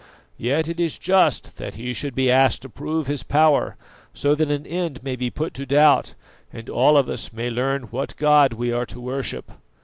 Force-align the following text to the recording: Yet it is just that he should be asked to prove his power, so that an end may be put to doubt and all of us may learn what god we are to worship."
Yet 0.39 0.67
it 0.67 0.79
is 0.79 0.97
just 0.97 1.59
that 1.59 1.75
he 1.75 1.93
should 1.93 2.15
be 2.15 2.31
asked 2.31 2.63
to 2.63 2.69
prove 2.69 3.05
his 3.05 3.21
power, 3.21 3.75
so 4.15 4.33
that 4.33 4.49
an 4.49 4.65
end 4.65 5.03
may 5.03 5.15
be 5.15 5.29
put 5.29 5.53
to 5.53 5.65
doubt 5.67 6.15
and 6.51 6.67
all 6.71 6.97
of 6.97 7.07
us 7.07 7.31
may 7.31 7.51
learn 7.51 7.83
what 7.83 8.15
god 8.17 8.53
we 8.53 8.71
are 8.71 8.87
to 8.87 8.99
worship." 8.99 9.51